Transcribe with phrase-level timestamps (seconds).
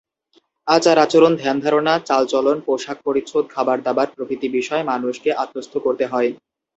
[0.67, 6.29] আচার-আচরণ, ধ্যান-ধারণা, চালচলন, পোশাক-পরিচ্ছদ, খাবারদাবার প্রভৃতি বিষয় মানুষকে আত্মস্থ করতে হয়।